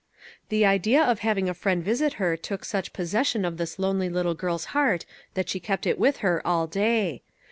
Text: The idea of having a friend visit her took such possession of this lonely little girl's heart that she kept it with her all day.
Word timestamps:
The 0.49 0.65
idea 0.65 0.99
of 1.03 1.19
having 1.19 1.47
a 1.47 1.53
friend 1.53 1.83
visit 1.83 2.13
her 2.13 2.35
took 2.35 2.65
such 2.65 2.91
possession 2.91 3.45
of 3.45 3.57
this 3.57 3.77
lonely 3.77 4.09
little 4.09 4.33
girl's 4.33 4.65
heart 4.73 5.05
that 5.35 5.47
she 5.47 5.59
kept 5.59 5.85
it 5.85 5.99
with 5.99 6.17
her 6.25 6.41
all 6.43 6.65
day. 6.65 7.21